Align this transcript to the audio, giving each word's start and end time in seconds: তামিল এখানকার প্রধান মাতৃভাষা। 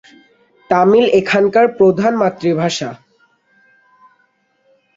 তামিল 0.69 1.05
এখানকার 1.19 1.65
প্রধান 1.77 2.13
মাতৃভাষা। 2.21 2.89